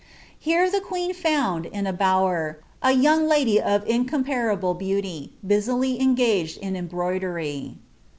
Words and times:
Hero 0.39 0.65
ilie 0.67 0.81
qtiecn 0.81 1.15
found, 1.15 1.67
in 1.67 1.85
ft 1.85 1.99
Imwer, 1.99 2.55
a 2.81 2.87
yrning 2.89 3.27
lady 3.29 3.61
of 3.61 3.85
incom 3.85 4.25
parable 4.25 4.73
b< 4.75 4.85
iiuiy, 4.99 5.29
busily 5.47 5.99
eufaged 5.99 6.57
in 6.57 6.75
embroidery. 6.75 7.75